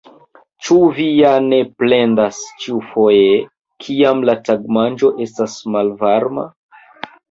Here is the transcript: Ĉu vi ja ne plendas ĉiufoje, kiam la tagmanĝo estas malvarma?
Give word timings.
Ĉu 0.67 0.77
vi 0.95 1.05
ja 1.17 1.33
ne 1.49 1.59
plendas 1.83 2.41
ĉiufoje, 2.65 3.31
kiam 3.87 4.27
la 4.31 4.39
tagmanĝo 4.51 5.17
estas 5.31 5.63
malvarma? 5.79 6.53